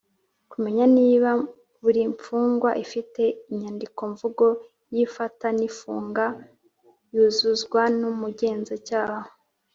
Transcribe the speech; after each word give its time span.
Kumenya 0.51 0.85
niba 0.97 1.29
buri 1.83 2.01
mfungwa 2.13 2.69
ifite 2.83 3.23
inyandiko 3.51 4.01
mvugo 4.11 4.45
y 4.93 4.97
ifata 5.05 5.47
n 5.57 5.59
ifunga 5.69 6.25
yuzuzwa 7.13 7.81
n 7.99 8.01
Umugenzacyaha 8.11 9.29